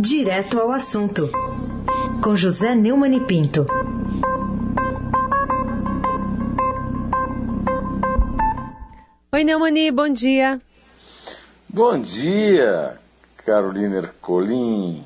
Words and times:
Direto 0.00 0.60
ao 0.60 0.70
assunto, 0.70 1.28
com 2.22 2.36
José 2.36 2.72
Neumann 2.72 3.16
e 3.16 3.20
Pinto. 3.20 3.66
Oi, 9.32 9.42
Neumani, 9.42 9.90
bom 9.90 10.08
dia. 10.08 10.60
Bom 11.68 12.00
dia, 12.00 12.96
Carolina 13.38 13.96
Ercolim, 13.96 15.04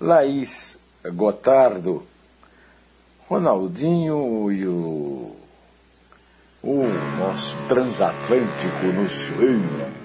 Laís 0.00 0.78
Gotardo, 1.12 2.06
Ronaldinho 3.28 4.52
e 4.52 4.68
o, 4.68 5.34
o 6.62 6.84
nosso 7.18 7.56
transatlântico 7.66 8.86
no 8.94 9.08
sonho. 9.08 9.97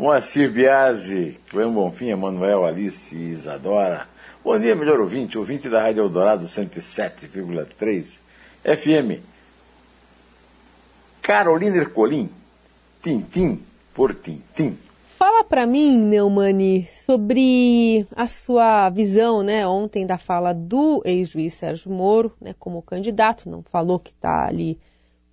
Moacir 0.00 0.50
Biasi, 0.50 1.38
Clã 1.50 1.70
Bonfim, 1.70 2.08
Emanuel, 2.08 2.64
Alice 2.64 3.14
e 3.14 3.32
Isadora. 3.32 4.08
Bom 4.42 4.58
dia, 4.58 4.74
melhor 4.74 4.98
ouvinte, 4.98 5.36
ouvinte 5.36 5.68
da 5.68 5.82
Rádio 5.82 6.02
Eldorado 6.02 6.46
107,3 6.46 8.18
FM. 8.64 9.22
Carolina 11.20 11.76
Ercolim, 11.76 12.30
Tintim 13.02 13.60
por 13.92 14.14
Tintim. 14.14 14.78
Fala 15.18 15.44
para 15.44 15.66
mim, 15.66 15.98
Neumani, 15.98 16.88
sobre 16.90 18.06
a 18.16 18.26
sua 18.26 18.88
visão, 18.88 19.42
né, 19.42 19.66
ontem 19.66 20.06
da 20.06 20.16
fala 20.16 20.54
do 20.54 21.02
ex-juiz 21.04 21.52
Sérgio 21.52 21.92
Moro, 21.92 22.32
né, 22.40 22.54
como 22.58 22.80
candidato, 22.80 23.50
não 23.50 23.62
falou 23.62 23.98
que 23.98 24.12
está 24.12 24.46
ali 24.46 24.78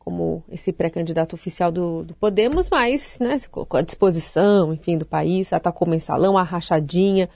como 0.07 0.41
esse 0.49 0.71
pré-candidato 0.71 1.33
oficial 1.33 1.69
do, 1.69 2.05
do, 2.05 2.13
Podemos, 2.13 2.69
mas 2.69 3.17
né, 3.19 3.37
se 3.37 3.49
colocou 3.49 3.77
à 3.77 3.83
disposição, 3.83 4.73
enfim, 4.73 4.97
do 4.97 5.05
país, 5.05 5.51
atacou 5.51 5.85
o 5.85 5.91
mensalão, 5.91 6.37
a 6.37 6.43
rachadinha. 6.43 7.27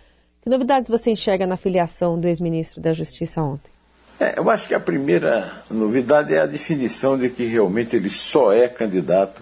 Que 0.42 0.50
novidades 0.50 0.90
você 0.90 1.12
enxerga 1.12 1.46
na 1.46 1.58
filiação 1.58 2.18
do 2.18 2.30
ex-ministro 2.30 2.80
da 2.80 2.94
Justiça 2.94 3.42
ontem? 3.42 3.70
É, 4.18 4.40
eu 4.40 4.50
acho 4.50 4.70
que 4.70 4.74
a 4.74 4.80
primeira 4.80 5.52
novidade 5.70 6.34
é 6.34 6.40
a 6.40 6.46
definição 6.46 7.18
de 7.18 7.30
que 7.30 7.46
realmente 7.46 7.98
ele 7.98 8.10
só 8.10 8.54
é 8.54 8.70
candidato 8.70 9.42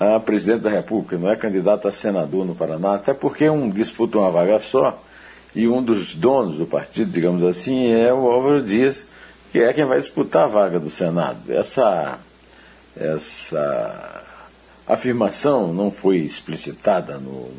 a 0.00 0.18
presidente 0.18 0.62
da 0.62 0.70
República, 0.70 1.18
não 1.18 1.30
é 1.30 1.36
candidato 1.36 1.86
a 1.86 1.92
senador 1.92 2.46
no 2.46 2.54
Paraná, 2.54 2.94
até 2.94 3.12
porque 3.12 3.50
um 3.50 3.68
disputa 3.68 4.16
uma 4.16 4.30
vaga 4.30 4.58
só 4.58 4.98
e 5.54 5.68
um 5.68 5.82
dos 5.82 6.14
donos 6.14 6.56
do 6.56 6.64
partido, 6.64 7.10
digamos 7.10 7.44
assim, 7.44 7.92
é 7.92 8.10
o 8.10 8.26
Álvaro 8.30 8.62
Dias, 8.62 9.06
que 9.52 9.60
é 9.60 9.70
quem 9.74 9.84
vai 9.84 10.00
disputar 10.00 10.44
a 10.44 10.48
vaga 10.48 10.80
do 10.80 10.88
Senado. 10.88 11.52
Essa, 11.52 12.18
essa 12.96 14.24
afirmação 14.86 15.74
não 15.74 15.90
foi 15.90 16.20
explicitada 16.20 17.18
no, 17.18 17.50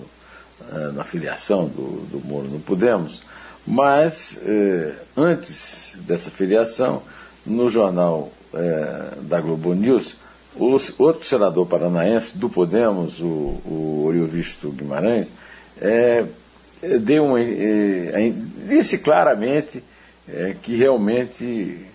eh, 0.72 0.91
na 0.91 1.03
filiação 1.03 1.67
do, 1.67 2.02
do 2.08 2.19
Moro 2.19 2.47
no 2.47 2.59
Podemos, 2.59 3.22
mas 3.66 4.39
eh, 4.44 4.94
antes 5.16 5.95
dessa 5.97 6.31
filiação, 6.31 7.03
no 7.45 7.69
jornal 7.69 8.31
eh, 8.55 9.17
da 9.22 9.39
Globo 9.39 9.75
News, 9.75 10.16
o 10.55 10.80
outro 10.97 11.23
senador 11.23 11.67
paranaense 11.67 12.38
do 12.39 12.50
Podemos, 12.50 13.19
o, 13.19 13.25
o 13.25 14.03
Oriovisto 14.07 14.72
Guimarães, 14.72 15.31
é, 15.80 16.25
deu 17.02 17.23
um, 17.23 17.38
é, 17.38 18.31
disse 18.67 19.00
claramente 19.00 19.83
é, 20.27 20.55
que 20.61 20.75
realmente 20.75 21.85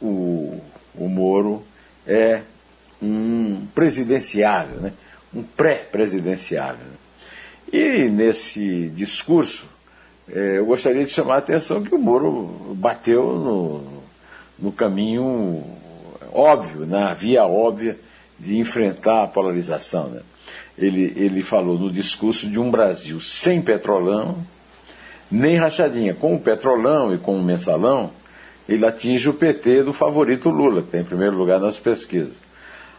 o, 0.00 0.60
o 0.94 1.08
Moro 1.08 1.62
é 2.06 2.42
um 3.02 3.66
presidenciável, 3.74 4.80
né? 4.80 4.92
um 5.34 5.42
pré-presidenciável. 5.42 6.86
E 7.72 8.08
nesse 8.08 8.88
discurso, 8.90 9.66
é, 10.28 10.58
eu 10.58 10.66
gostaria 10.66 11.04
de 11.04 11.10
chamar 11.10 11.36
a 11.36 11.38
atenção 11.38 11.82
que 11.82 11.94
o 11.94 11.98
Moro 11.98 12.74
bateu 12.76 13.38
no, 13.38 14.02
no 14.58 14.72
caminho 14.72 15.62
óbvio, 16.32 16.86
na 16.86 17.14
via 17.14 17.44
óbvia 17.44 17.98
de 18.38 18.58
enfrentar 18.58 19.22
a 19.22 19.26
polarização. 19.26 20.08
Né? 20.08 20.20
Ele, 20.76 21.12
ele 21.16 21.42
falou 21.42 21.78
no 21.78 21.90
discurso 21.90 22.48
de 22.48 22.58
um 22.58 22.70
Brasil 22.70 23.20
sem 23.20 23.62
petrolão, 23.62 24.38
nem 25.34 25.56
rachadinha. 25.56 26.14
Com 26.14 26.34
o 26.34 26.40
petrolão 26.40 27.12
e 27.12 27.18
com 27.18 27.36
o 27.36 27.42
mensalão, 27.42 28.10
ele 28.68 28.86
atinge 28.86 29.28
o 29.28 29.34
PT 29.34 29.82
do 29.82 29.92
favorito 29.92 30.48
Lula, 30.48 30.80
que 30.80 30.88
está 30.88 30.98
em 30.98 31.04
primeiro 31.04 31.36
lugar 31.36 31.60
nas 31.60 31.76
pesquisas. 31.76 32.42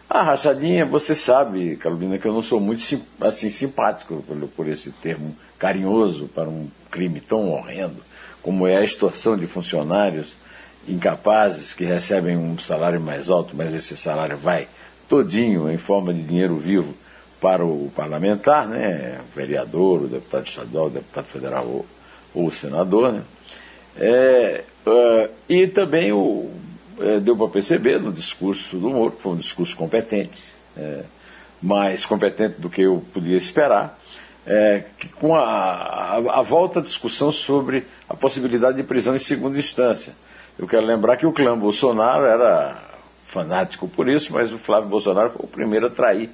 A 0.08 0.22
rachadinha, 0.22 0.86
você 0.86 1.14
sabe, 1.14 1.76
Carolina, 1.76 2.18
que 2.18 2.28
eu 2.28 2.32
não 2.32 2.42
sou 2.42 2.60
muito 2.60 2.80
assim, 3.20 3.50
simpático 3.50 4.22
por, 4.26 4.36
por 4.48 4.68
esse 4.68 4.92
termo 4.92 5.34
carinhoso 5.58 6.28
para 6.28 6.48
um 6.48 6.68
crime 6.90 7.20
tão 7.20 7.50
horrendo 7.50 8.04
como 8.42 8.66
é 8.66 8.76
a 8.76 8.84
extorsão 8.84 9.36
de 9.36 9.48
funcionários 9.48 10.36
incapazes 10.86 11.74
que 11.74 11.84
recebem 11.84 12.36
um 12.36 12.56
salário 12.56 13.00
mais 13.00 13.28
alto, 13.28 13.56
mas 13.56 13.74
esse 13.74 13.96
salário 13.96 14.36
vai 14.36 14.68
todinho 15.08 15.68
em 15.68 15.76
forma 15.76 16.14
de 16.14 16.22
dinheiro 16.22 16.56
vivo 16.56 16.94
para 17.40 17.64
o 17.64 17.90
parlamentar, 17.96 18.68
né, 18.68 19.18
o 19.20 19.36
vereador, 19.36 20.02
o 20.02 20.06
deputado 20.06 20.46
estadual, 20.46 20.86
o 20.86 20.90
deputado 20.90 21.24
federal 21.24 21.84
ou, 22.36 22.50
senador, 22.50 23.12
né, 23.12 23.22
é, 23.98 24.62
uh, 24.86 25.30
e 25.48 25.66
também 25.66 26.12
o, 26.12 26.50
é, 27.00 27.18
deu 27.18 27.36
para 27.36 27.48
perceber 27.48 27.98
no 27.98 28.12
discurso 28.12 28.76
do 28.76 28.90
Moro, 28.90 29.12
que 29.12 29.22
foi 29.22 29.32
um 29.32 29.36
discurso 29.36 29.76
competente, 29.76 30.42
é, 30.76 31.02
mais 31.62 32.04
competente 32.04 32.60
do 32.60 32.68
que 32.68 32.82
eu 32.82 33.02
podia 33.12 33.36
esperar, 33.36 33.98
é, 34.46 34.84
que 34.98 35.08
com 35.08 35.34
a, 35.34 35.40
a, 35.42 36.16
a 36.38 36.42
volta 36.42 36.80
à 36.80 36.82
discussão 36.82 37.32
sobre 37.32 37.84
a 38.08 38.14
possibilidade 38.14 38.76
de 38.76 38.82
prisão 38.82 39.16
em 39.16 39.18
segunda 39.18 39.58
instância. 39.58 40.14
Eu 40.58 40.66
quero 40.66 40.86
lembrar 40.86 41.16
que 41.16 41.26
o 41.26 41.32
clã 41.32 41.58
Bolsonaro 41.58 42.24
era 42.24 42.82
fanático 43.24 43.88
por 43.88 44.08
isso, 44.08 44.32
mas 44.32 44.52
o 44.52 44.58
Flávio 44.58 44.88
Bolsonaro 44.88 45.30
foi 45.30 45.40
o 45.44 45.48
primeiro 45.48 45.86
a 45.86 45.90
trair. 45.90 46.30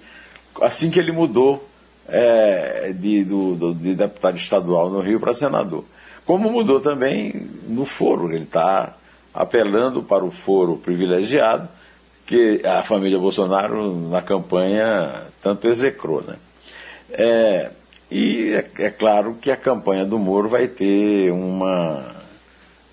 Assim 0.60 0.90
que 0.90 0.98
ele 0.98 1.10
mudou 1.10 1.66
é, 2.08 2.92
de, 2.94 3.24
do, 3.24 3.54
do, 3.54 3.74
de 3.74 3.94
deputado 3.94 4.36
estadual 4.36 4.90
no 4.90 5.00
Rio 5.00 5.20
para 5.20 5.34
senador. 5.34 5.84
Como 6.24 6.50
mudou 6.50 6.80
também 6.80 7.48
no 7.68 7.84
foro, 7.84 8.32
ele 8.32 8.44
está 8.44 8.94
apelando 9.34 10.02
para 10.02 10.24
o 10.24 10.30
foro 10.30 10.76
privilegiado, 10.76 11.68
que 12.26 12.62
a 12.64 12.82
família 12.82 13.18
Bolsonaro 13.18 14.08
na 14.08 14.22
campanha 14.22 15.24
tanto 15.42 15.66
execrou. 15.66 16.22
Né? 16.22 16.36
É, 17.10 17.70
e 18.10 18.52
é, 18.52 18.84
é 18.84 18.90
claro 18.90 19.36
que 19.40 19.50
a 19.50 19.56
campanha 19.56 20.04
do 20.04 20.18
Moro 20.18 20.48
vai 20.48 20.68
ter 20.68 21.32
uma, 21.32 22.14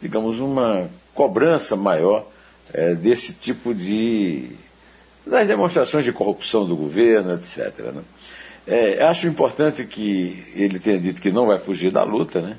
digamos, 0.02 0.40
uma 0.40 0.90
cobrança 1.14 1.76
maior 1.76 2.26
é, 2.74 2.96
desse 2.96 3.34
tipo 3.34 3.74
de. 3.74 4.50
das 5.26 5.48
demonstrações 5.48 6.06
de 6.06 6.12
corrupção 6.12 6.66
do 6.66 6.76
governo, 6.76 7.34
etc. 7.34 7.78
Né? 7.94 8.02
É, 8.72 9.04
acho 9.04 9.26
importante 9.26 9.84
que 9.84 10.46
ele 10.54 10.78
tenha 10.80 11.00
dito 11.00 11.20
que 11.20 11.32
não 11.32 11.48
vai 11.48 11.58
fugir 11.58 11.90
da 11.90 12.04
luta, 12.04 12.40
né? 12.40 12.56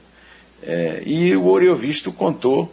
É, 0.60 1.02
e 1.06 1.36
o 1.36 1.46
Oriovisto 1.46 2.12
contou 2.12 2.68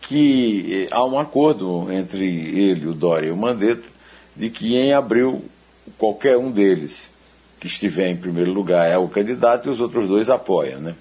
que 0.00 0.88
há 0.90 1.04
um 1.06 1.16
acordo 1.16 1.90
entre 1.92 2.26
ele, 2.26 2.88
o 2.88 2.92
Dória 2.92 3.28
e 3.28 3.30
o 3.30 3.36
Mandetta, 3.36 3.88
de 4.34 4.50
que 4.50 4.74
em 4.74 4.92
abril 4.92 5.44
qualquer 5.96 6.36
um 6.36 6.50
deles 6.50 7.12
que 7.60 7.68
estiver 7.68 8.08
em 8.08 8.16
primeiro 8.16 8.52
lugar 8.52 8.90
é 8.90 8.98
o 8.98 9.08
candidato 9.08 9.68
e 9.68 9.70
os 9.70 9.80
outros 9.80 10.08
dois 10.08 10.28
apoiam. 10.28 10.80
Né? 10.80 10.96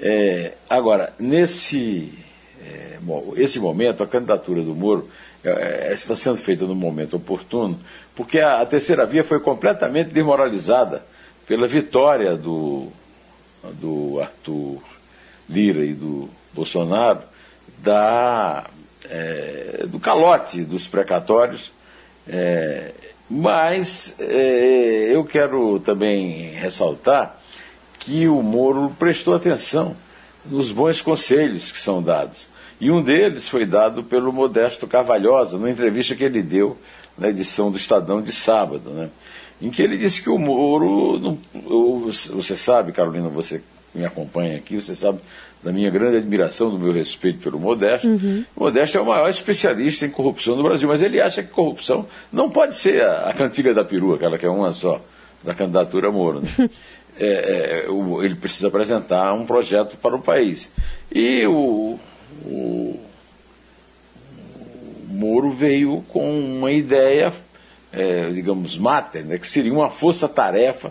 É, 0.00 0.54
agora, 0.68 1.14
nesse 1.20 2.12
é, 2.60 2.98
esse 3.36 3.60
momento, 3.60 4.02
a 4.02 4.08
candidatura 4.08 4.60
do 4.62 4.74
Moro 4.74 5.08
é, 5.08 5.08
é, 5.08 5.29
está 5.92 6.14
sendo 6.14 6.36
feita 6.36 6.66
no 6.66 6.74
momento 6.74 7.16
oportuno, 7.16 7.78
porque 8.14 8.40
a, 8.40 8.64
terceira 8.66 9.06
via 9.06 9.24
foi 9.24 9.40
completamente 9.40 10.10
desmoralizada 10.10 11.04
pela 11.46 11.66
vitória 11.66 12.36
do, 12.36 12.88
do 13.74 14.20
Arthur 14.20 14.82
Lira 15.48 15.84
e 15.84 15.94
do 15.94 16.28
Bolsonaro 16.52 17.22
da, 17.78 18.68
é, 19.08 19.84
do 19.86 19.98
calote 19.98 20.62
dos 20.62 20.86
precatórios. 20.86 21.72
É, 22.28 22.92
mas 23.28 24.16
é, 24.20 25.14
eu 25.14 25.24
quero 25.24 25.80
também 25.80 26.52
ressaltar 26.52 27.38
que 27.98 28.26
o 28.28 28.42
Moro 28.42 28.94
prestou 28.98 29.34
atenção 29.34 29.96
nos 30.44 30.70
bons 30.72 31.00
conselhos 31.00 31.70
que 31.70 31.80
são 31.80 32.02
dados. 32.02 32.49
E 32.80 32.90
um 32.90 33.02
deles 33.02 33.48
foi 33.48 33.66
dado 33.66 34.02
pelo 34.02 34.32
Modesto 34.32 34.86
Carvalhosa, 34.86 35.58
numa 35.58 35.70
entrevista 35.70 36.14
que 36.14 36.24
ele 36.24 36.42
deu 36.42 36.78
na 37.18 37.28
edição 37.28 37.70
do 37.70 37.76
Estadão 37.76 38.22
de 38.22 38.32
sábado, 38.32 38.90
né? 38.90 39.10
em 39.60 39.70
que 39.70 39.82
ele 39.82 39.98
disse 39.98 40.22
que 40.22 40.30
o 40.30 40.38
Moro. 40.38 41.18
Não, 41.18 41.38
você 42.32 42.56
sabe, 42.56 42.92
Carolina, 42.92 43.28
você 43.28 43.62
me 43.94 44.04
acompanha 44.04 44.56
aqui, 44.56 44.80
você 44.80 44.94
sabe 44.94 45.20
da 45.62 45.70
minha 45.70 45.90
grande 45.90 46.16
admiração, 46.16 46.70
do 46.70 46.78
meu 46.78 46.92
respeito 46.92 47.40
pelo 47.40 47.60
Modesto. 47.60 48.08
Uhum. 48.08 48.44
O 48.56 48.64
Modesto 48.64 48.96
é 48.96 49.00
o 49.02 49.04
maior 49.04 49.28
especialista 49.28 50.06
em 50.06 50.10
corrupção 50.10 50.56
no 50.56 50.62
Brasil, 50.62 50.88
mas 50.88 51.02
ele 51.02 51.20
acha 51.20 51.42
que 51.42 51.50
corrupção 51.50 52.06
não 52.32 52.48
pode 52.48 52.76
ser 52.76 53.02
a, 53.02 53.28
a 53.28 53.34
cantiga 53.34 53.74
da 53.74 53.84
perua, 53.84 54.16
aquela 54.16 54.38
que 54.38 54.46
é 54.46 54.50
uma 54.50 54.70
só. 54.70 55.02
da 55.44 55.54
candidatura 55.54 56.10
Moro. 56.10 56.40
Né? 56.40 56.48
é, 57.18 57.84
é, 57.84 57.90
o, 57.90 58.22
ele 58.22 58.36
precisa 58.36 58.68
apresentar 58.68 59.34
um 59.34 59.44
projeto 59.44 59.98
para 59.98 60.16
o 60.16 60.22
país. 60.22 60.72
E 61.12 61.46
o, 61.46 61.98
Moro 65.08 65.49
veio 65.60 66.02
com 66.08 66.40
uma 66.40 66.72
ideia, 66.72 67.30
é, 67.92 68.30
digamos, 68.30 68.78
mater, 68.78 69.22
né, 69.22 69.36
que 69.36 69.46
seria 69.46 69.72
uma 69.72 69.90
força-tarefa 69.90 70.90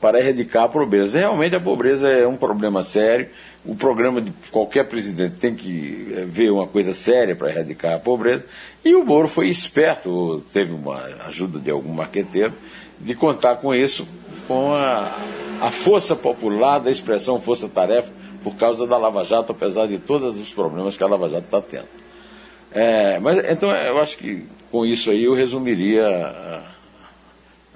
para 0.00 0.18
erradicar 0.18 0.64
a 0.64 0.68
pobreza. 0.68 1.18
Realmente 1.18 1.54
a 1.54 1.60
pobreza 1.60 2.08
é 2.08 2.26
um 2.26 2.36
problema 2.36 2.82
sério. 2.82 3.28
O 3.64 3.74
programa 3.74 4.22
de 4.22 4.32
qualquer 4.50 4.88
presidente 4.88 5.34
tem 5.36 5.54
que 5.54 6.14
é, 6.16 6.24
ver 6.24 6.50
uma 6.50 6.66
coisa 6.66 6.94
séria 6.94 7.36
para 7.36 7.50
erradicar 7.50 7.94
a 7.94 7.98
pobreza. 7.98 8.44
E 8.82 8.94
o 8.94 9.04
Moro 9.04 9.28
foi 9.28 9.48
esperto, 9.48 10.42
teve 10.52 10.72
uma 10.72 10.96
ajuda 11.26 11.58
de 11.58 11.70
algum 11.70 11.92
marqueteiro, 11.92 12.54
de 12.98 13.14
contar 13.14 13.56
com 13.56 13.74
isso, 13.74 14.08
com 14.48 14.72
a, 14.72 15.14
a 15.60 15.70
força 15.70 16.16
popular 16.16 16.78
da 16.78 16.90
expressão 16.90 17.38
força-tarefa, 17.40 18.10
por 18.42 18.54
causa 18.54 18.86
da 18.86 18.96
Lava 18.96 19.24
Jato, 19.24 19.52
apesar 19.52 19.86
de 19.88 19.98
todos 19.98 20.38
os 20.38 20.54
problemas 20.54 20.96
que 20.96 21.02
a 21.02 21.06
Lava 21.06 21.28
Jato 21.28 21.46
está 21.46 21.60
tendo. 21.60 21.88
É, 22.72 23.18
mas 23.18 23.38
então 23.50 23.70
eu 23.70 23.98
acho 23.98 24.18
que 24.18 24.44
com 24.70 24.84
isso 24.84 25.10
aí 25.10 25.24
eu 25.24 25.34
resumiria 25.34 26.04
a, 26.04 26.74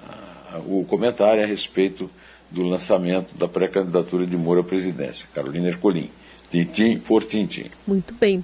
a, 0.05 0.55
a, 0.55 0.59
o 0.59 0.85
comentário 0.85 1.43
a 1.43 1.47
respeito 1.47 2.09
do 2.49 2.63
lançamento 2.63 3.35
da 3.37 3.47
pré-candidatura 3.47 4.25
de 4.25 4.35
Moura 4.35 4.61
à 4.61 4.63
presidência. 4.63 5.27
Carolina 5.33 5.69
Ercolim, 5.69 6.09
tintim 6.49 6.99
por 6.99 7.23
tintim. 7.23 7.71
Muito 7.87 8.13
bem. 8.13 8.43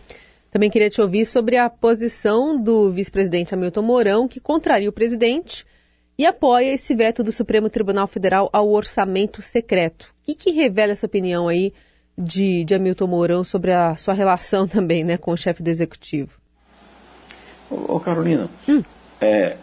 Também 0.49 0.69
queria 0.69 0.89
te 0.89 1.01
ouvir 1.01 1.25
sobre 1.25 1.57
a 1.57 1.69
posição 1.69 2.59
do 2.59 2.91
vice-presidente 2.91 3.53
Hamilton 3.53 3.81
Mourão, 3.81 4.27
que 4.27 4.39
contraria 4.39 4.89
o 4.89 4.93
presidente 4.93 5.65
e 6.17 6.25
apoia 6.25 6.73
esse 6.73 6.95
veto 6.95 7.21
do 7.21 7.31
Supremo 7.31 7.69
Tribunal 7.69 8.07
Federal 8.07 8.49
ao 8.51 8.71
orçamento 8.71 9.41
secreto. 9.41 10.13
O 10.21 10.25
que, 10.25 10.33
que 10.33 10.51
revela 10.51 10.93
essa 10.93 11.05
opinião 11.05 11.47
aí 11.47 11.73
de, 12.17 12.63
de 12.65 12.73
Hamilton 12.73 13.07
Mourão 13.07 13.43
sobre 13.43 13.71
a 13.71 13.95
sua 13.95 14.13
relação 14.13 14.67
também 14.67 15.03
né, 15.03 15.17
com 15.17 15.31
o 15.31 15.37
chefe 15.37 15.61
do 15.61 15.69
executivo? 15.69 16.31
Ô, 17.69 17.95
ô 17.95 17.99
Carolina, 17.99 18.49
hum. 18.67 18.81
é, 19.21 19.57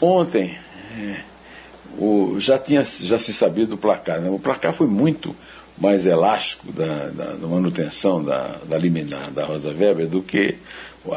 ontem 0.00 0.58
é, 0.98 1.20
o, 1.98 2.36
já, 2.38 2.58
tinha, 2.58 2.82
já 2.82 3.18
se 3.18 3.32
sabido 3.32 3.70
do 3.70 3.76
placar. 3.76 4.20
Né? 4.20 4.30
O 4.30 4.38
placar 4.38 4.72
foi 4.72 4.86
muito 4.86 5.34
mais 5.76 6.06
elástico 6.06 6.72
da, 6.72 7.08
da, 7.08 7.24
da 7.34 7.46
manutenção 7.46 8.24
da, 8.24 8.56
da 8.64 8.76
liminar 8.76 9.30
da 9.30 9.44
Rosa 9.44 9.70
Weber 9.70 10.08
do 10.08 10.20
que 10.20 10.56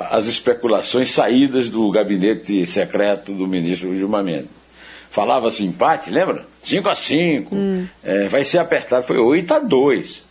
as 0.10 0.28
especulações 0.28 1.12
saídas 1.12 1.68
do 1.68 1.90
gabinete 1.90 2.66
secreto 2.68 3.34
do 3.34 3.48
ministro 3.48 3.94
Gilmar 3.96 4.24
Mendes. 4.24 4.62
Falava-se 5.10 5.66
empate, 5.66 6.10
lembra? 6.10 6.46
5 6.64 6.88
a 6.88 6.96
5 6.96 7.56
hum. 7.56 7.88
é, 8.04 8.28
vai 8.28 8.46
ser 8.46 8.60
apertado. 8.60 9.06
Foi 9.06 9.18
8 9.18 9.54
a 9.54 9.60
2 9.60 10.31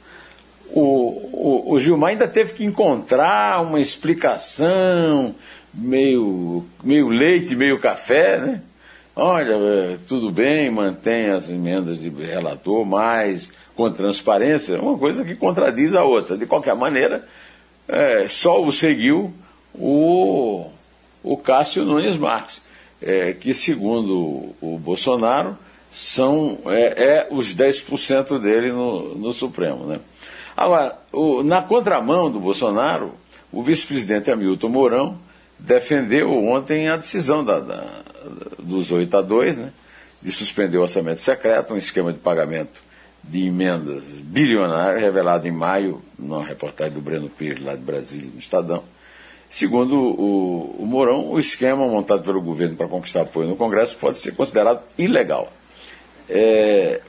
o, 0.73 1.31
o, 1.33 1.73
o, 1.75 1.79
Gilmar 1.79 2.11
ainda 2.11 2.29
teve 2.29 2.53
que 2.53 2.65
encontrar 2.65 3.63
uma 3.63 3.81
explicação 3.81 5.35
meio, 5.73 6.65
meio 6.83 7.09
leite, 7.09 7.57
meio 7.57 7.81
café, 7.81 8.39
né? 8.39 8.63
Olha, 9.15 9.55
é, 9.55 9.99
tudo 10.09 10.31
bem, 10.31 10.71
mantém 10.71 11.31
as 11.31 11.51
emendas 11.51 11.99
de 11.99 12.09
relator, 12.09 12.85
mas 12.87 13.53
com 13.75 13.91
transparência, 13.91 14.81
uma 14.81 14.97
coisa 14.97 15.25
que 15.25 15.35
contradiz 15.35 15.95
a 15.95 16.05
outra. 16.05 16.37
De 16.37 16.47
qualquer 16.47 16.77
maneira, 16.77 17.27
é, 17.89 18.29
só 18.29 18.63
o 18.63 18.71
seguiu 18.71 19.33
o, 19.75 20.67
o 21.23 21.37
Cássio 21.37 21.85
Nunes 21.85 22.17
Marques, 22.17 22.63
é, 23.03 23.33
que 23.33 23.53
segundo 23.53 24.55
o 24.61 24.79
Bolsonaro 24.79 25.57
são 25.91 26.59
é, 26.67 27.05
é 27.05 27.29
os 27.31 27.55
10% 27.55 28.39
dele 28.39 28.71
no, 28.71 29.15
no 29.17 29.33
Supremo. 29.33 29.87
Né? 29.87 29.99
Agora, 30.61 30.99
o, 31.11 31.43
na 31.43 31.63
contramão 31.63 32.31
do 32.31 32.39
Bolsonaro, 32.39 33.15
o 33.51 33.63
vice-presidente 33.63 34.31
Hamilton 34.31 34.69
Mourão 34.69 35.19
defendeu 35.59 36.31
ontem 36.31 36.87
a 36.87 36.99
decisão 36.99 37.43
da, 37.43 37.61
da, 37.61 38.03
dos 38.59 38.93
8 38.93 39.17
a 39.17 39.23
2, 39.23 39.57
né, 39.57 39.73
de 40.21 40.31
suspender 40.31 40.77
o 40.77 40.83
orçamento 40.83 41.23
secreto, 41.23 41.73
um 41.73 41.79
esquema 41.79 42.13
de 42.13 42.19
pagamento 42.19 42.83
de 43.25 43.47
emendas 43.47 44.05
bilionárias, 44.23 45.03
revelado 45.03 45.49
em 45.49 45.51
maio, 45.51 46.03
numa 46.19 46.45
reportagem 46.45 46.93
do 46.93 47.01
Breno 47.01 47.31
Pires, 47.31 47.65
lá 47.65 47.75
de 47.75 47.81
Brasília, 47.81 48.31
no 48.31 48.39
Estadão. 48.39 48.83
Segundo 49.49 49.97
o, 49.97 50.77
o 50.79 50.85
Mourão, 50.85 51.31
o 51.31 51.39
esquema 51.39 51.89
montado 51.89 52.23
pelo 52.23 52.43
governo 52.43 52.77
para 52.77 52.87
conquistar 52.87 53.23
apoio 53.23 53.49
no 53.49 53.57
Congresso 53.57 53.97
pode 53.97 54.19
ser 54.19 54.33
considerado 54.33 54.83
ilegal. 54.99 55.51
É, 56.29 57.01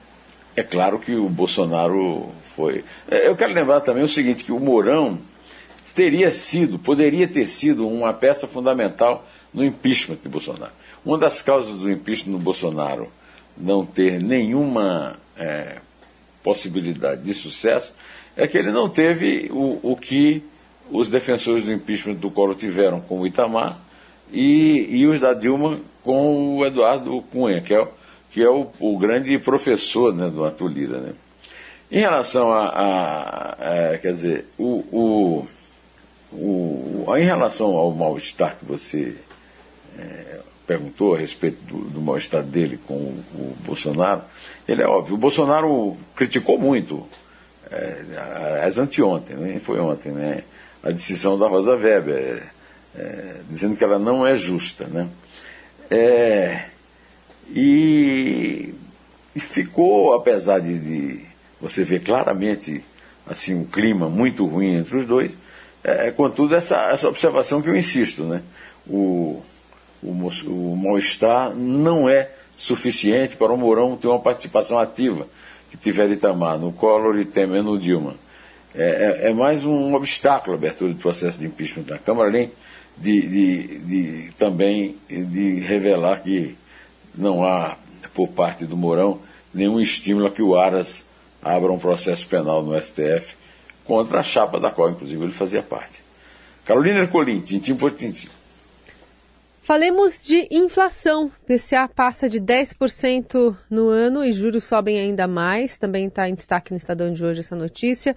é 0.56 0.64
claro 0.64 1.00
que 1.00 1.14
o 1.16 1.28
Bolsonaro 1.28 2.30
foi. 2.62 2.84
É, 3.10 3.28
eu 3.28 3.36
quero 3.36 3.54
lembrar 3.54 3.82
também 3.82 4.04
o 4.04 4.08
seguinte, 4.08 4.44
que 4.44 4.52
o 4.52 4.60
Mourão 4.60 5.18
teria 5.96 6.32
sido, 6.32 6.78
poderia 6.78 7.28
ter 7.28 7.48
sido 7.48 7.88
uma 7.88 8.14
peça 8.14 8.48
fundamental 8.48 9.26
no 9.52 9.66
impeachment 9.66 10.18
de 10.22 10.30
Bolsonaro. 10.30 10.72
Uma 11.04 11.18
das 11.18 11.42
causas 11.42 11.74
do 11.80 11.92
impeachment 11.92 12.34
do 12.34 12.40
Bolsonaro 12.40 13.12
não 13.58 13.84
ter 13.84 14.22
nenhuma 14.22 15.18
é, 15.36 15.80
possibilidade 16.44 17.24
de 17.24 17.34
sucesso 17.34 17.96
é 18.38 18.48
que 18.48 18.58
ele 18.58 18.72
não 18.72 18.88
teve 18.88 19.50
o, 19.52 19.80
o 19.82 19.98
que 19.98 20.44
os 20.92 21.08
defensores 21.08 21.66
do 21.66 21.74
impeachment 21.74 22.16
do 22.16 22.30
Collor 22.30 22.56
tiveram 22.56 23.02
com 23.02 23.22
o 23.22 23.28
Itamar 23.28 23.78
e, 24.32 24.88
e 24.88 25.08
os 25.08 25.20
da 25.20 25.34
Dilma 25.34 25.80
com 26.04 26.58
o 26.58 26.66
Eduardo 26.66 27.24
Cunha, 27.32 27.60
que 27.60 27.74
é, 27.74 27.88
que 28.30 28.42
é 28.42 28.50
o, 28.50 28.68
o 28.80 28.98
grande 29.00 29.38
professor 29.40 30.14
né, 30.14 30.30
do 30.30 30.46
Arthur 30.46 30.68
Lira. 30.68 31.00
Né? 31.00 31.14
Em 31.92 32.00
relação 32.00 32.54
a, 32.54 32.68
a, 32.68 33.52
a, 33.92 33.98
quer 33.98 34.14
dizer, 34.14 34.46
o, 34.58 34.80
o, 34.94 35.48
o, 36.32 37.18
em 37.18 37.26
relação 37.26 37.76
ao 37.76 37.92
mal-estar 37.92 38.56
que 38.58 38.64
você 38.64 39.18
é, 40.00 40.40
perguntou 40.66 41.16
a 41.16 41.18
respeito 41.18 41.62
do, 41.66 41.90
do 41.90 42.02
mal-estar 42.02 42.44
dele 42.44 42.80
com 42.88 42.94
o, 42.94 43.24
o, 43.36 43.58
Bolsonaro, 43.66 44.22
ele 44.66 44.82
é 44.82 44.88
óbvio. 44.88 45.16
O 45.16 45.18
Bolsonaro 45.18 45.98
criticou 46.16 46.58
muito, 46.58 47.06
é, 47.70 48.62
as 48.66 48.78
anteontem, 48.78 49.36
né, 49.36 49.60
foi 49.60 49.82
ontem, 49.82 50.14
né, 50.14 50.46
a 50.82 50.92
decisão 50.92 51.38
da 51.38 51.50
Rosa 51.50 51.76
Weber, 51.76 52.42
é, 52.96 53.36
dizendo 53.50 53.76
que 53.76 53.84
ela 53.84 54.00
não 54.00 54.26
é 54.26 54.34
justa. 54.34 54.86
Né, 54.86 55.10
é, 55.90 56.68
e, 57.50 58.74
e 59.36 59.40
ficou, 59.42 60.14
apesar 60.14 60.60
de, 60.60 60.80
de 60.80 61.31
você 61.62 61.84
ver 61.84 62.02
claramente 62.02 62.84
assim 63.26 63.54
um 63.54 63.64
clima 63.64 64.10
muito 64.10 64.46
ruim 64.46 64.76
entre 64.76 64.98
os 64.98 65.06
dois, 65.06 65.38
é, 65.84 66.08
é, 66.08 66.12
contudo, 66.12 66.56
essa, 66.56 66.92
essa 66.92 67.08
observação 67.08 67.62
que 67.62 67.70
eu 67.70 67.76
insisto, 67.76 68.24
né? 68.24 68.42
O, 68.88 69.42
o, 70.02 70.10
o 70.48 70.78
mal-estar 70.78 71.56
não 71.56 72.10
é 72.10 72.32
suficiente 72.58 73.36
para 73.36 73.54
o 73.54 73.58
Mourão 73.58 73.96
ter 73.96 74.08
uma 74.08 74.20
participação 74.20 74.78
ativa 74.78 75.28
que 75.70 75.78
tiver 75.78 76.10
Itamar 76.12 76.58
no 76.58 76.72
Collor 76.72 77.18
e 77.18 77.26
Temer 77.26 77.64
no 77.64 77.78
Dilma. 77.78 78.16
É, 78.74 79.26
é, 79.26 79.30
é, 79.30 79.34
mais 79.34 79.66
um 79.66 79.94
obstáculo 79.94 80.56
a 80.56 80.58
abertura 80.58 80.94
do 80.94 81.00
processo 81.00 81.38
de 81.38 81.46
impeachment 81.46 81.84
da 81.84 81.98
Câmara, 81.98 82.30
além 82.30 82.52
de, 82.98 83.22
de, 83.28 83.80
de, 83.80 84.32
também 84.38 84.96
de 85.10 85.60
revelar 85.60 86.22
que 86.22 86.56
não 87.16 87.44
há, 87.44 87.78
por 88.14 88.30
parte 88.30 88.66
do 88.66 88.78
Mourão, 88.78 89.20
nenhum 89.54 89.80
estímulo 89.80 90.28
a 90.28 90.32
que 90.32 90.42
o 90.42 90.56
Aras 90.56 91.06
abra 91.42 91.72
um 91.72 91.80
processo 91.80 92.28
penal 92.28 92.62
no 92.62 92.80
STF 92.80 93.36
contra 93.86 94.20
a 94.20 94.24
chapa 94.24 94.60
da 94.60 94.70
qual, 94.70 94.90
inclusive, 94.90 95.24
ele 95.24 95.32
fazia 95.32 95.64
parte. 95.64 96.02
Carolina 96.66 97.00
Ercolim, 97.00 97.42
tintim 97.42 97.76
por 97.76 97.92
tintim. 97.92 98.30
Falemos 99.64 100.24
de 100.24 100.48
inflação. 100.52 101.32
PCA 101.46 101.88
passa 101.88 102.28
de 102.28 102.40
10% 102.42 103.56
no 103.70 103.90
ano 103.90 104.24
e 104.24 104.32
juros 104.32 104.64
sobem 104.64 105.00
ainda 105.00 105.28
mais. 105.28 105.78
Também 105.78 106.08
está 106.08 106.28
em 106.28 106.36
destaque 106.36 106.72
no 106.72 106.78
Estadão 106.78 107.14
de 107.14 107.24
hoje 107.24 107.42
essa 107.42 107.56
notícia. 107.56 108.16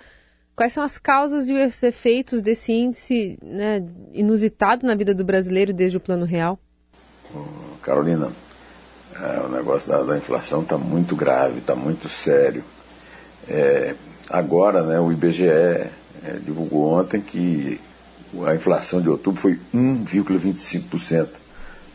Quais 0.57 0.73
são 0.73 0.83
as 0.83 0.99
causas 0.99 1.49
e 1.49 1.55
os 1.55 1.83
efeitos 1.83 2.41
desse 2.41 2.73
índice 2.73 3.39
né, 3.43 3.85
inusitado 4.13 4.87
na 4.87 4.95
vida 4.95 5.15
do 5.15 5.25
brasileiro 5.25 5.73
desde 5.73 5.97
o 5.97 6.01
Plano 6.01 6.25
Real? 6.25 6.59
Carolina, 7.83 8.31
é, 9.21 9.41
o 9.41 9.49
negócio 9.49 9.89
da, 9.89 10.03
da 10.03 10.17
inflação 10.17 10.63
está 10.63 10.79
muito 10.79 11.17
grave, 11.17 11.59
está 11.59 11.75
muito 11.75 12.09
sério. 12.09 12.65
É, 13.49 13.95
agora, 14.29 14.83
né, 14.83 14.99
o 14.99 15.13
IBGE 15.13 15.47
é, 15.47 15.91
divulgou 16.45 16.93
ontem 16.93 17.21
que 17.21 17.81
a 18.47 18.55
inflação 18.55 19.01
de 19.01 19.09
outubro 19.09 19.41
foi 19.41 19.61
1,25%, 19.75 21.29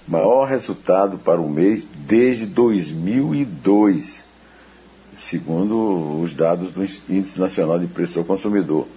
maior 0.07 0.45
resultado 0.45 1.17
para 1.17 1.41
o 1.41 1.49
mês 1.49 1.85
desde 2.07 2.45
2002, 2.45 4.23
segundo 5.17 6.21
os 6.21 6.33
dados 6.33 6.71
do 6.71 6.83
Índice 6.83 7.39
Nacional 7.39 7.77
de 7.77 7.87
Preço 7.87 8.19
ao 8.19 8.25
Consumidor, 8.25 8.87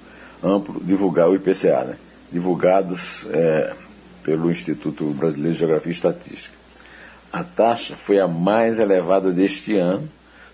amplo 0.42 0.80
divulgar 0.82 1.28
o 1.28 1.34
IPCA, 1.34 1.84
né, 1.84 1.96
divulgados 2.30 3.26
é, 3.30 3.74
pelo 4.22 4.50
Instituto 4.50 5.04
Brasileiro 5.06 5.52
de 5.52 5.58
Geografia 5.58 5.90
e 5.90 5.94
Estatística. 5.94 6.56
a 7.32 7.42
taxa 7.42 7.96
foi 7.96 8.20
a 8.20 8.28
mais 8.28 8.78
elevada 8.78 9.32
deste 9.32 9.76
ano, 9.76 10.08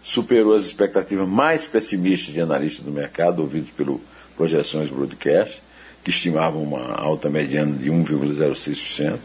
superou 0.08 0.54
as 0.54 0.64
expectativas 0.64 1.28
mais 1.28 1.66
pessimistas 1.66 2.32
de 2.32 2.40
analistas 2.40 2.82
do 2.82 2.90
mercado, 2.90 3.42
ouvidos 3.42 3.68
pelo 3.68 4.00
Projeções 4.38 4.88
Broadcast, 4.88 5.62
que 6.02 6.08
estimavam 6.08 6.62
uma 6.62 6.94
alta 6.94 7.28
mediana 7.28 7.76
de 7.76 7.90
1,06%. 7.90 9.18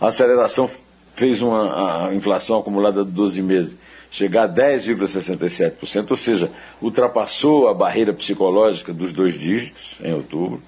A 0.00 0.08
aceleração 0.08 0.70
fez 1.14 1.42
uma 1.42 2.06
a 2.06 2.14
inflação 2.14 2.58
acumulada 2.58 3.04
de 3.04 3.10
12 3.10 3.42
meses 3.42 3.76
chegar 4.10 4.44
a 4.44 4.48
10,67%, 4.48 6.10
ou 6.10 6.16
seja, 6.16 6.50
ultrapassou 6.80 7.68
a 7.68 7.74
barreira 7.74 8.14
psicológica 8.14 8.94
dos 8.94 9.12
dois 9.12 9.38
dígitos 9.38 9.98
em 10.02 10.14
outubro, 10.14 10.62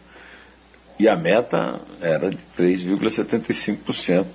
e 0.98 1.08
a 1.08 1.16
meta 1.16 1.80
era 2.02 2.28
de 2.28 2.38
3,75%, 2.58 4.26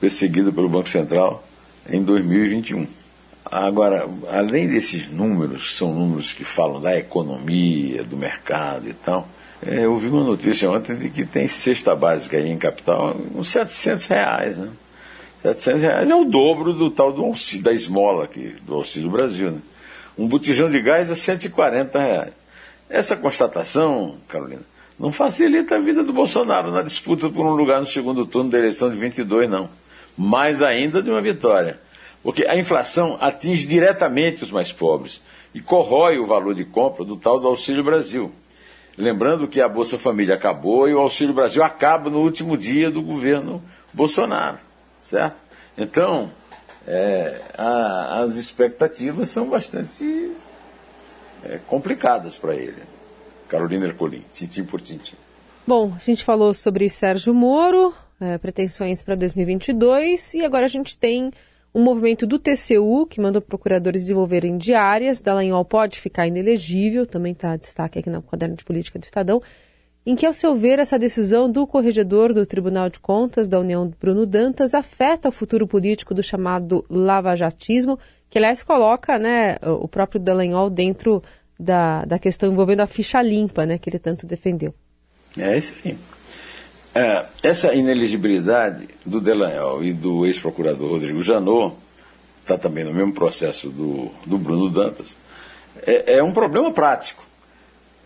perseguida 0.00 0.52
pelo 0.52 0.68
Banco 0.68 0.88
Central 0.88 1.42
em 1.90 2.04
2021. 2.04 2.99
Agora, 3.50 4.08
além 4.30 4.68
desses 4.68 5.10
números, 5.10 5.76
são 5.76 5.92
números 5.92 6.32
que 6.32 6.44
falam 6.44 6.80
da 6.80 6.96
economia, 6.96 8.04
do 8.04 8.16
mercado 8.16 8.88
e 8.88 8.94
tal, 8.94 9.28
é, 9.66 9.84
eu 9.84 9.98
vi 9.98 10.08
uma 10.08 10.22
notícia 10.22 10.70
ontem 10.70 10.94
de 10.94 11.10
que 11.10 11.24
tem 11.26 11.48
cesta 11.48 11.94
básica 11.94 12.36
aí 12.36 12.48
em 12.48 12.56
capital, 12.56 13.16
uns 13.34 13.50
700 13.50 14.06
reais, 14.06 14.56
né? 14.56 14.68
700 15.42 15.82
reais 15.82 16.10
é 16.10 16.14
o 16.14 16.24
dobro 16.24 16.72
do 16.72 16.90
tal 16.90 17.12
do 17.12 17.24
auxílio, 17.24 17.64
da 17.64 17.72
esmola 17.72 18.24
aqui, 18.24 18.54
do 18.62 18.74
Auxílio 18.74 19.10
Brasil. 19.10 19.50
Né? 19.50 19.58
Um 20.16 20.28
botijão 20.28 20.70
de 20.70 20.80
gás 20.80 21.10
é 21.10 21.14
140 21.14 21.98
reais. 21.98 22.32
Essa 22.88 23.16
constatação, 23.16 24.18
Carolina, 24.28 24.62
não 24.98 25.10
facilita 25.10 25.76
a 25.76 25.80
vida 25.80 26.02
do 26.02 26.12
Bolsonaro 26.12 26.70
na 26.70 26.82
disputa 26.82 27.28
por 27.28 27.44
um 27.44 27.54
lugar 27.54 27.80
no 27.80 27.86
segundo 27.86 28.26
turno 28.26 28.50
da 28.50 28.58
eleição 28.58 28.90
de 28.90 28.96
22, 28.96 29.48
não. 29.48 29.70
Mais 30.16 30.62
ainda 30.62 31.02
de 31.02 31.10
uma 31.10 31.22
vitória. 31.22 31.80
Porque 32.22 32.44
a 32.46 32.56
inflação 32.56 33.16
atinge 33.20 33.66
diretamente 33.66 34.42
os 34.42 34.50
mais 34.50 34.70
pobres 34.72 35.22
e 35.54 35.60
corrói 35.60 36.18
o 36.18 36.26
valor 36.26 36.54
de 36.54 36.64
compra 36.64 37.04
do 37.04 37.16
tal 37.16 37.40
do 37.40 37.48
Auxílio 37.48 37.82
Brasil. 37.82 38.30
Lembrando 38.96 39.48
que 39.48 39.60
a 39.60 39.68
Bolsa 39.68 39.98
Família 39.98 40.34
acabou 40.34 40.88
e 40.88 40.94
o 40.94 40.98
Auxílio 40.98 41.32
Brasil 41.32 41.62
acaba 41.62 42.10
no 42.10 42.20
último 42.20 42.56
dia 42.56 42.90
do 42.90 43.00
governo 43.00 43.62
Bolsonaro, 43.92 44.58
certo? 45.02 45.36
Então, 45.76 46.30
é, 46.86 47.40
a, 47.56 48.20
as 48.20 48.36
expectativas 48.36 49.30
são 49.30 49.48
bastante 49.48 50.32
é, 51.44 51.58
complicadas 51.66 52.36
para 52.36 52.54
ele. 52.54 52.82
Carolina 53.48 53.86
Ercolim, 53.86 54.24
tintim 54.32 54.64
por 54.64 54.80
tintim. 54.80 55.16
Bom, 55.66 55.92
a 55.94 55.98
gente 55.98 56.24
falou 56.24 56.52
sobre 56.52 56.88
Sérgio 56.88 57.34
Moro, 57.34 57.94
é, 58.20 58.38
pretensões 58.38 59.02
para 59.02 59.14
2022, 59.14 60.34
e 60.34 60.44
agora 60.44 60.66
a 60.66 60.68
gente 60.68 60.96
tem 60.98 61.30
um 61.74 61.82
movimento 61.82 62.26
do 62.26 62.38
TCU, 62.38 63.06
que 63.06 63.20
mandou 63.20 63.40
procuradores 63.40 64.02
desenvolverem 64.02 64.56
diárias. 64.56 65.20
Dallagnol 65.20 65.64
pode 65.64 66.00
ficar 66.00 66.26
inelegível, 66.26 67.06
também 67.06 67.32
está 67.32 67.56
destaque 67.56 67.98
aqui 67.98 68.10
na 68.10 68.20
caderno 68.20 68.56
de 68.56 68.64
política 68.64 68.98
do 68.98 69.04
Estadão. 69.04 69.40
Em 70.04 70.16
que, 70.16 70.26
ao 70.26 70.32
seu 70.32 70.56
ver, 70.56 70.78
essa 70.78 70.98
decisão 70.98 71.50
do 71.50 71.66
corregedor 71.66 72.32
do 72.32 72.44
Tribunal 72.46 72.88
de 72.88 72.98
Contas 72.98 73.48
da 73.48 73.60
União, 73.60 73.92
Bruno 74.00 74.26
Dantas, 74.26 74.74
afeta 74.74 75.28
o 75.28 75.32
futuro 75.32 75.66
político 75.66 76.14
do 76.14 76.22
chamado 76.22 76.84
lavajatismo, 76.88 77.98
que, 78.28 78.38
aliás, 78.38 78.62
coloca 78.62 79.18
né, 79.18 79.56
o 79.62 79.86
próprio 79.86 80.20
Dallagnol 80.20 80.70
dentro 80.70 81.22
da, 81.58 82.04
da 82.06 82.18
questão 82.18 82.50
envolvendo 82.50 82.80
a 82.80 82.86
ficha 82.86 83.20
limpa, 83.20 83.66
né, 83.66 83.76
que 83.76 83.90
ele 83.90 83.98
tanto 83.98 84.26
defendeu. 84.26 84.74
É 85.38 85.56
isso 85.56 85.76
aí. 85.84 85.96
É, 86.94 87.24
essa 87.42 87.72
ineligibilidade 87.74 88.88
do 89.06 89.20
Delanhol 89.20 89.84
e 89.84 89.92
do 89.92 90.26
ex-procurador 90.26 90.90
Rodrigo 90.90 91.22
Janot, 91.22 91.76
está 92.40 92.58
também 92.58 92.82
no 92.82 92.92
mesmo 92.92 93.12
processo 93.12 93.68
do, 93.68 94.10
do 94.26 94.36
Bruno 94.36 94.68
Dantas, 94.68 95.16
é, 95.86 96.18
é 96.18 96.22
um 96.22 96.32
problema 96.32 96.72
prático. 96.72 97.24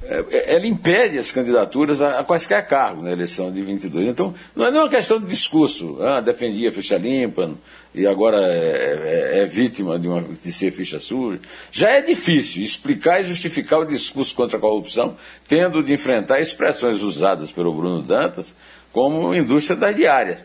É, 0.03 0.25
é 0.31 0.57
ela 0.57 0.67
impede 0.67 1.17
as 1.19 1.33
candidaturas 1.33 2.03
a, 2.03 2.21
a 2.21 2.25
quaisquer 2.25 2.67
cargos 2.67 3.03
na 3.03 3.11
eleição 3.11 3.51
de 3.51 3.63
22. 3.63 4.07
Então, 4.07 4.35
não 4.55 4.67
é 4.67 4.71
uma 4.71 4.89
questão 4.89 5.19
de 5.19 5.27
discurso. 5.27 6.03
Ah, 6.03 6.21
defendia 6.21 6.71
ficha 6.71 6.99
limpa 6.99 7.55
e 7.95 8.07
agora 8.07 8.39
é, 8.53 9.35
é, 9.37 9.39
é 9.43 9.47
vítima 9.47 9.99
de, 9.99 10.09
uma, 10.09 10.21
de 10.21 10.53
ser 10.53 10.73
ficha 10.73 10.99
suja. 10.99 11.39
Já 11.71 11.91
é 11.91 12.03
difícil 12.03 12.63
explicar 12.63 13.21
e 13.21 13.25
justificar 13.25 13.81
o 13.81 13.87
discurso 13.87 14.35
contra 14.35 14.57
a 14.59 14.61
corrupção, 14.61 15.17
tendo 15.47 15.83
de 15.83 15.93
enfrentar 15.93 16.41
expressões 16.41 17.03
usadas 17.03 17.53
pelo 17.53 17.73
Bruno 17.73 18.03
Dantas 18.03 18.53
como 18.93 19.35
indústria 19.35 19.77
das 19.77 19.95
diárias. 19.95 20.45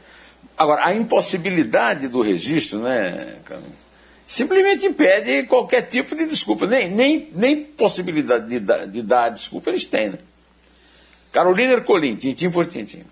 Agora, 0.56 0.86
a 0.86 0.94
impossibilidade 0.94 2.08
do 2.08 2.22
registro, 2.22 2.79
né, 2.79 3.38
simplesmente 4.27 4.86
impede 4.86 5.44
qualquer 5.44 5.84
tipo 5.84 6.15
de 6.15 6.25
desculpa. 6.25 6.68
Nem, 6.68 6.89
nem, 6.91 7.29
nem 7.34 7.63
possibilidade 7.63 8.48
de, 8.48 8.60
de 8.91 9.01
dar 9.01 9.29
desculpa 9.29 9.72
eles 9.72 9.86
têm, 9.86 10.10
né? 10.10 10.20
Carolina 11.32 11.74
Ercolim, 11.74 12.15
tintim 12.15 12.51
por 12.51 12.65
tintim. 12.65 13.03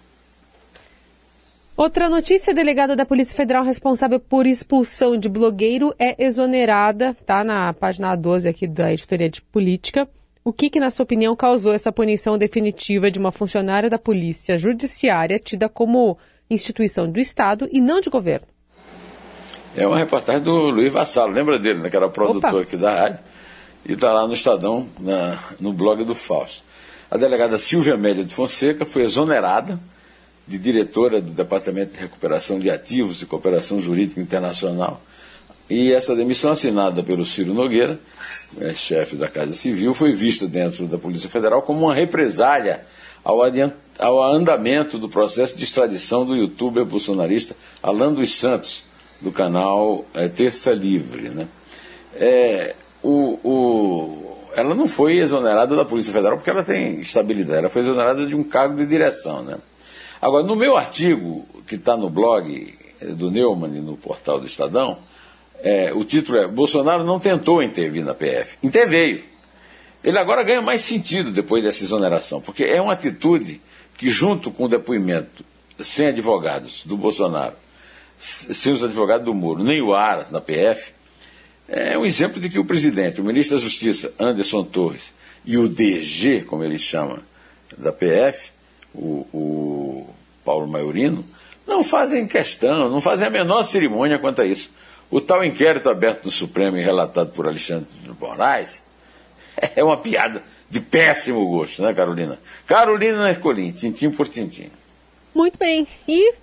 Outra 1.77 2.09
notícia, 2.09 2.49
a 2.49 2.55
delegada 2.55 2.95
da 2.95 3.05
Polícia 3.05 3.37
Federal 3.37 3.63
responsável 3.63 4.19
por 4.19 4.47
expulsão 4.47 5.15
de 5.15 5.29
blogueiro 5.29 5.93
é 5.99 6.25
exonerada, 6.25 7.15
tá 7.23 7.43
na 7.43 7.71
página 7.71 8.15
12 8.15 8.49
aqui 8.49 8.65
da 8.65 8.91
editoria 8.91 9.29
de 9.29 9.43
política. 9.43 10.09
O 10.43 10.51
que, 10.51 10.71
que, 10.71 10.79
na 10.79 10.89
sua 10.89 11.03
opinião, 11.03 11.35
causou 11.35 11.71
essa 11.71 11.91
punição 11.91 12.35
definitiva 12.35 13.11
de 13.11 13.19
uma 13.19 13.31
funcionária 13.31 13.91
da 13.91 13.99
Polícia 13.99 14.57
Judiciária 14.57 15.37
tida 15.37 15.69
como 15.69 16.17
instituição 16.49 17.07
do 17.07 17.19
Estado 17.19 17.69
e 17.71 17.79
não 17.79 18.01
de 18.01 18.09
governo? 18.09 18.47
É 19.75 19.85
uma 19.85 19.99
reportagem 19.99 20.41
do 20.41 20.71
Luiz 20.71 20.91
Vassalo, 20.91 21.31
lembra 21.31 21.59
dele, 21.59 21.77
né, 21.77 21.91
que 21.91 21.95
era 21.95 22.09
produtor 22.09 22.53
Opa. 22.53 22.61
aqui 22.61 22.75
da 22.75 23.01
rádio, 23.01 23.19
e 23.85 23.93
está 23.93 24.11
lá 24.11 24.25
no 24.25 24.33
Estadão, 24.33 24.87
na, 24.99 25.37
no 25.59 25.71
blog 25.71 26.03
do 26.03 26.15
Fausto. 26.15 26.63
A 27.11 27.17
delegada 27.17 27.55
Silvia 27.59 27.93
Amélia 27.93 28.23
de 28.23 28.33
Fonseca 28.33 28.83
foi 28.83 29.03
exonerada 29.03 29.79
de 30.47 30.57
diretora 30.57 31.21
do 31.21 31.31
Departamento 31.31 31.93
de 31.93 31.99
Recuperação 31.99 32.59
de 32.59 32.69
Ativos 32.69 33.21
e 33.21 33.25
Cooperação 33.25 33.79
Jurídica 33.79 34.21
Internacional, 34.21 35.01
e 35.69 35.91
essa 35.91 36.15
demissão 36.15 36.51
assinada 36.51 37.03
pelo 37.03 37.25
Ciro 37.25 37.53
Nogueira 37.53 37.99
é, 38.61 38.73
chefe 38.73 39.15
da 39.15 39.27
Casa 39.27 39.53
Civil, 39.53 39.93
foi 39.93 40.13
vista 40.13 40.47
dentro 40.47 40.87
da 40.87 40.97
Polícia 40.97 41.29
Federal 41.29 41.61
como 41.61 41.85
uma 41.85 41.93
represália 41.93 42.85
ao, 43.23 43.43
andamento 44.33 44.97
do 44.97 45.09
processo 45.09 45.57
de 45.57 45.63
extradição 45.63 46.25
do 46.25 46.35
youtuber 46.35 46.85
bolsonarista 46.85 47.55
Alan 47.83 48.13
dos 48.13 48.33
Santos, 48.35 48.85
do 49.19 49.31
canal 49.31 50.05
é, 50.13 50.29
Terça 50.29 50.71
Livre. 50.71 51.29
Né? 51.29 51.47
É, 52.13 52.75
o, 53.03 53.39
o, 53.43 54.37
ela 54.55 54.73
não 54.73 54.87
foi 54.87 55.17
exonerada 55.17 55.75
da 55.75 55.83
Polícia 55.83 56.13
Federal 56.13 56.37
porque 56.37 56.49
ela 56.49 56.63
tem 56.63 57.01
estabilidade, 57.01 57.59
ela 57.59 57.69
foi 57.69 57.81
exonerada 57.81 58.25
de 58.25 58.35
um 58.35 58.43
cargo 58.43 58.77
de 58.77 58.85
direção. 58.85 59.43
Né? 59.43 59.57
Agora, 60.21 60.43
no 60.43 60.55
meu 60.55 60.75
artigo, 60.75 61.47
que 61.67 61.75
está 61.75 61.95
no 61.95 62.09
blog 62.09 62.77
do 63.15 63.29
Neumann, 63.29 63.81
no 63.81 63.95
portal 63.97 64.39
do 64.39 64.47
Estadão, 64.47 64.97
é, 65.59 65.91
o 65.93 66.03
título 66.03 66.37
é 66.37 66.47
Bolsonaro 66.47 67.03
não 67.03 67.19
tentou 67.19 67.61
intervir 67.61 68.03
na 68.03 68.13
PF. 68.13 68.57
Interveio. 68.63 69.23
Ele 70.03 70.17
agora 70.17 70.43
ganha 70.43 70.61
mais 70.61 70.81
sentido 70.81 71.31
depois 71.31 71.63
dessa 71.63 71.83
exoneração, 71.83 72.39
porque 72.41 72.63
é 72.63 72.81
uma 72.81 72.93
atitude 72.93 73.61
que, 73.97 74.09
junto 74.09 74.51
com 74.51 74.65
o 74.65 74.69
depoimento 74.69 75.43
sem 75.79 76.07
advogados 76.07 76.85
do 76.85 76.95
Bolsonaro, 76.95 77.55
sem 78.17 78.73
os 78.73 78.83
advogados 78.83 79.25
do 79.25 79.33
Moro, 79.33 79.63
nem 79.63 79.81
o 79.81 79.93
Aras 79.93 80.29
na 80.29 80.39
PF, 80.39 80.93
é 81.67 81.97
um 81.97 82.05
exemplo 82.05 82.39
de 82.39 82.49
que 82.49 82.57
o 82.57 82.65
presidente, 82.65 83.19
o 83.19 83.23
ministro 83.23 83.57
da 83.57 83.61
Justiça, 83.61 84.13
Anderson 84.19 84.63
Torres, 84.63 85.13
e 85.45 85.57
o 85.57 85.67
DG, 85.67 86.41
como 86.41 86.63
ele 86.63 86.79
chama, 86.79 87.19
da 87.77 87.91
PF, 87.91 88.51
o, 88.93 89.27
o 89.33 90.07
Paulo 90.43 90.67
Maiorino, 90.67 91.25
não 91.67 91.83
fazem 91.83 92.25
questão, 92.25 92.89
não 92.89 93.01
fazem 93.01 93.27
a 93.27 93.29
menor 93.29 93.63
cerimônia 93.63 94.17
quanto 94.17 94.41
a 94.41 94.45
isso. 94.45 94.71
O 95.11 95.19
tal 95.19 95.43
inquérito 95.43 95.89
aberto 95.89 96.25
no 96.25 96.31
Supremo 96.31 96.77
e 96.77 96.83
relatado 96.83 97.31
por 97.31 97.45
Alexandre 97.45 97.87
de 98.01 98.09
Moraes 98.19 98.81
é 99.75 99.83
uma 99.83 99.97
piada 99.97 100.41
de 100.69 100.79
péssimo 100.79 101.45
gosto, 101.47 101.81
né, 101.81 101.93
Carolina? 101.93 102.39
Carolina 102.65 103.29
Ercolim, 103.29 103.71
tintim 103.71 104.09
por 104.09 104.27
tintim. 104.27 104.69
Muito 105.35 105.59
bem. 105.59 105.87
E 106.07 106.33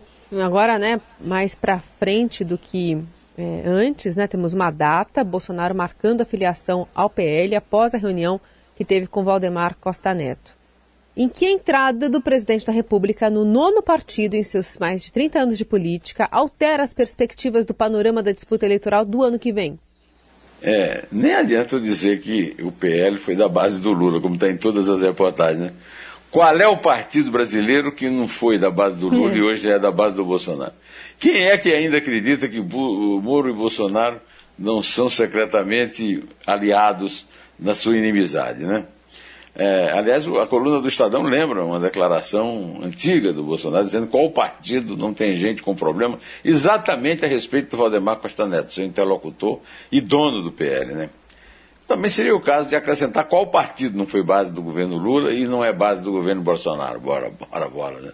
agora, 0.42 0.78
né, 0.78 1.00
mais 1.20 1.54
para 1.54 1.80
frente 1.98 2.44
do 2.44 2.56
que 2.58 3.02
é, 3.36 3.62
antes, 3.66 4.16
né, 4.16 4.26
temos 4.26 4.52
uma 4.52 4.70
data, 4.70 5.24
Bolsonaro 5.24 5.74
marcando 5.74 6.20
a 6.20 6.26
filiação 6.26 6.86
ao 6.94 7.10
PL 7.10 7.56
após 7.56 7.94
a 7.94 7.98
reunião 7.98 8.40
que 8.76 8.84
teve 8.84 9.06
com 9.06 9.24
Valdemar 9.24 9.76
Costa 9.80 10.12
Neto 10.14 10.63
em 11.16 11.28
que 11.28 11.46
a 11.46 11.50
entrada 11.50 12.08
do 12.08 12.20
presidente 12.20 12.66
da 12.66 12.72
República 12.72 13.30
no 13.30 13.44
nono 13.44 13.82
partido 13.82 14.34
em 14.34 14.42
seus 14.42 14.78
mais 14.78 15.02
de 15.02 15.12
30 15.12 15.38
anos 15.40 15.58
de 15.58 15.64
política 15.64 16.28
altera 16.30 16.82
as 16.82 16.92
perspectivas 16.92 17.64
do 17.64 17.72
panorama 17.72 18.22
da 18.22 18.32
disputa 18.32 18.66
eleitoral 18.66 19.04
do 19.04 19.22
ano 19.22 19.38
que 19.38 19.52
vem? 19.52 19.78
É, 20.60 21.04
nem 21.12 21.34
adianta 21.34 21.76
eu 21.76 21.80
dizer 21.80 22.20
que 22.20 22.56
o 22.62 22.72
PL 22.72 23.18
foi 23.18 23.36
da 23.36 23.48
base 23.48 23.80
do 23.80 23.92
Lula, 23.92 24.20
como 24.20 24.34
está 24.34 24.48
em 24.48 24.56
todas 24.56 24.88
as 24.88 25.00
reportagens, 25.00 25.60
né? 25.60 25.72
Qual 26.30 26.56
é 26.56 26.66
o 26.66 26.78
partido 26.78 27.30
brasileiro 27.30 27.92
que 27.92 28.10
não 28.10 28.26
foi 28.26 28.58
da 28.58 28.68
base 28.68 28.98
do 28.98 29.08
Lula 29.08 29.30
é. 29.30 29.36
e 29.36 29.42
hoje 29.42 29.70
é 29.70 29.78
da 29.78 29.92
base 29.92 30.16
do 30.16 30.24
Bolsonaro? 30.24 30.72
Quem 31.16 31.46
é 31.46 31.56
que 31.56 31.72
ainda 31.72 31.98
acredita 31.98 32.48
que 32.48 32.60
Moro 32.60 33.48
e 33.48 33.52
Bolsonaro 33.52 34.20
não 34.58 34.82
são 34.82 35.08
secretamente 35.08 36.24
aliados 36.44 37.26
na 37.58 37.74
sua 37.74 37.96
inimizade, 37.96 38.64
né? 38.64 38.84
É, 39.56 39.92
aliás, 39.92 40.26
a 40.26 40.46
coluna 40.46 40.80
do 40.80 40.88
Estadão 40.88 41.22
lembra 41.22 41.64
uma 41.64 41.78
declaração 41.78 42.80
antiga 42.82 43.32
do 43.32 43.44
Bolsonaro 43.44 43.84
dizendo 43.84 44.08
qual 44.08 44.28
partido 44.30 44.96
não 44.96 45.14
tem 45.14 45.36
gente 45.36 45.62
com 45.62 45.76
problema, 45.76 46.18
exatamente 46.44 47.24
a 47.24 47.28
respeito 47.28 47.70
do 47.70 47.76
Valdemar 47.76 48.16
Costa 48.16 48.46
Neto, 48.46 48.72
seu 48.72 48.84
interlocutor 48.84 49.60
e 49.92 50.00
dono 50.00 50.42
do 50.42 50.50
PL. 50.50 50.94
Né? 50.94 51.10
Também 51.86 52.10
seria 52.10 52.34
o 52.34 52.40
caso 52.40 52.68
de 52.68 52.74
acrescentar 52.74 53.26
qual 53.26 53.46
partido 53.46 53.96
não 53.96 54.06
foi 54.06 54.24
base 54.24 54.50
do 54.50 54.60
governo 54.60 54.96
Lula 54.96 55.32
e 55.32 55.46
não 55.46 55.64
é 55.64 55.72
base 55.72 56.02
do 56.02 56.10
governo 56.10 56.42
Bolsonaro. 56.42 56.98
Bora, 56.98 57.30
bora, 57.30 57.68
bora. 57.68 58.00
Né? 58.00 58.12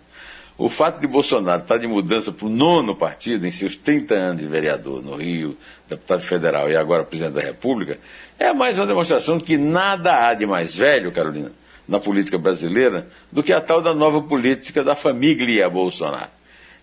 O 0.60 0.68
fato 0.68 1.00
de 1.00 1.06
Bolsonaro 1.06 1.62
estar 1.62 1.78
de 1.78 1.86
mudança 1.86 2.30
para 2.30 2.46
o 2.46 2.50
nono 2.50 2.94
partido 2.94 3.46
em 3.46 3.50
seus 3.50 3.74
30 3.74 4.14
anos 4.14 4.42
de 4.42 4.46
vereador 4.46 5.02
no 5.02 5.16
Rio, 5.16 5.56
deputado 5.88 6.20
federal 6.20 6.70
e 6.70 6.76
agora 6.76 7.02
presidente 7.02 7.32
da 7.32 7.40
República, 7.40 7.98
é 8.38 8.52
mais 8.52 8.78
uma 8.78 8.86
demonstração 8.86 9.40
que 9.40 9.56
nada 9.56 10.28
há 10.28 10.34
de 10.34 10.44
mais 10.44 10.76
velho, 10.76 11.10
Carolina, 11.12 11.50
na 11.88 11.98
política 11.98 12.36
brasileira, 12.36 13.08
do 13.32 13.42
que 13.42 13.54
a 13.54 13.60
tal 13.62 13.80
da 13.80 13.94
nova 13.94 14.20
política 14.20 14.84
da 14.84 14.94
família 14.94 15.66
Bolsonaro. 15.70 16.28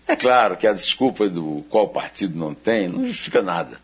É 0.08 0.16
claro 0.16 0.56
que 0.56 0.66
a 0.66 0.72
desculpa 0.72 1.28
do 1.28 1.64
qual 1.70 1.88
partido 1.90 2.36
não 2.36 2.54
tem 2.54 2.88
não 2.88 3.04
justifica 3.04 3.42
nada. 3.42 3.78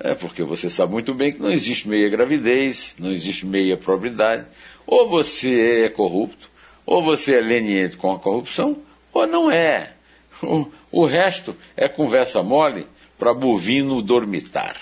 É 0.00 0.16
porque 0.16 0.42
você 0.42 0.68
sabe 0.68 0.90
muito 0.90 1.14
bem 1.14 1.32
que 1.32 1.40
não 1.40 1.52
existe 1.52 1.88
meia 1.88 2.08
gravidez, 2.08 2.96
não 2.98 3.12
existe 3.12 3.46
meia 3.46 3.76
probidade. 3.76 4.46
Ou 4.84 5.08
você 5.08 5.84
é 5.84 5.88
corrupto, 5.88 6.50
ou 6.84 7.04
você 7.04 7.36
é 7.36 7.40
leniente 7.40 7.96
com 7.96 8.10
a 8.10 8.18
corrupção, 8.18 8.87
ou 9.12 9.26
não 9.26 9.50
é. 9.50 9.92
O, 10.42 10.66
o 10.92 11.06
resto 11.06 11.56
é 11.76 11.88
conversa 11.88 12.42
mole 12.42 12.86
para 13.18 13.34
bovino 13.34 14.00
dormitar. 14.00 14.76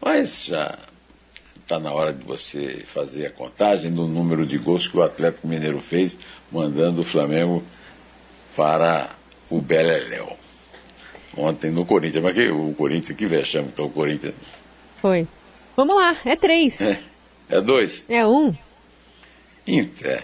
Mas 0.00 0.46
já 0.46 0.78
está 1.58 1.78
na 1.78 1.92
hora 1.92 2.12
de 2.12 2.24
você 2.24 2.84
fazer 2.86 3.26
a 3.26 3.30
contagem 3.30 3.92
do 3.92 4.06
número 4.06 4.46
de 4.46 4.56
gols 4.56 4.86
que 4.86 4.96
o 4.96 5.02
Atlético 5.02 5.48
Mineiro 5.48 5.80
fez, 5.80 6.16
mandando 6.50 7.02
o 7.02 7.04
Flamengo 7.04 7.62
para 8.54 9.10
o 9.50 9.60
Beleléu. 9.60 10.36
Ontem 11.36 11.70
no 11.70 11.84
Corinthians, 11.84 12.22
mas 12.22 12.34
que, 12.34 12.48
o 12.48 12.72
Corinthians, 12.74 13.16
que 13.16 13.26
vexame, 13.26 13.68
então 13.68 13.86
o 13.86 13.90
Corinthians. 13.90 14.34
Foi. 15.02 15.26
Vamos 15.76 15.96
lá, 15.96 16.16
é 16.24 16.34
três. 16.36 16.80
É, 16.80 17.00
é 17.50 17.60
dois? 17.60 18.04
É 18.08 18.26
um. 18.26 18.54
É. 20.02 20.22